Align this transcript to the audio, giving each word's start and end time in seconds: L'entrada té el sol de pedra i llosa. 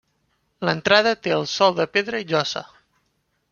L'entrada 0.69 1.11
té 1.27 1.35
el 1.35 1.45
sol 1.53 1.77
de 1.81 1.87
pedra 1.99 2.25
i 2.25 2.29
llosa. 2.35 2.67